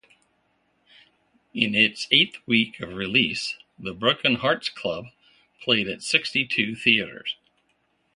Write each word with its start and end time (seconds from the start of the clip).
In 1.53 1.75
its 1.75 2.07
eighth 2.09 2.39
week 2.47 2.79
of 2.79 2.89
release, 2.95 3.57
"The 3.77 3.93
Broken 3.93 4.33
Hearts 4.37 4.67
Club" 4.67 5.05
played 5.61 5.87
at 5.87 6.01
sixty-two 6.01 6.75
theaters. 6.75 7.35